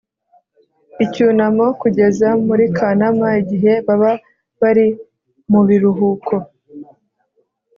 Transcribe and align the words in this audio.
icyunamo 1.05 1.65
kugeza 1.81 2.27
muri 2.47 2.65
Kanama 2.77 3.27
igihe 3.41 3.73
baba 3.87 4.11
bari 4.61 4.85
mu 5.51 5.61
biruhuko 5.67 6.33